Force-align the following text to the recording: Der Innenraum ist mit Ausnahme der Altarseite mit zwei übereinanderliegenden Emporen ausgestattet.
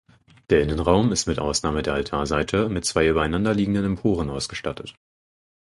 Der 0.49 0.63
Innenraum 0.63 1.11
ist 1.11 1.27
mit 1.27 1.37
Ausnahme 1.37 1.83
der 1.83 1.93
Altarseite 1.93 2.69
mit 2.69 2.85
zwei 2.85 3.07
übereinanderliegenden 3.07 3.85
Emporen 3.85 4.31
ausgestattet. 4.31 4.95